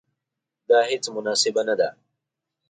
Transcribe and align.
دا 0.69 0.79
هیڅ 0.89 1.03
مناسبه 1.15 1.61
نه 1.69 1.75
ده. 1.79 1.89